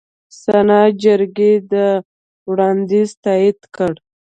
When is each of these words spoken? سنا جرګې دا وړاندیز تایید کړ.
سنا 0.41 0.79
جرګې 1.01 1.53
دا 1.71 1.87
وړاندیز 2.49 3.09
تایید 3.23 3.59
کړ. 3.75 3.93